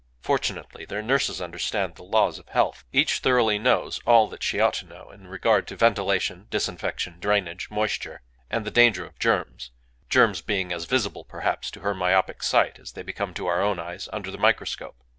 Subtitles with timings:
[0.19, 4.73] Fortunately their nurses understand the laws of health: each thoroughly knows all that she ought
[4.73, 10.73] to know in regard to ventilation, disinfection, drainage, moisture, and the danger of germs,—germs being
[10.73, 14.31] as visible, perhaps, to her myopic sight as they become to our own eyes under
[14.31, 14.95] the microscope.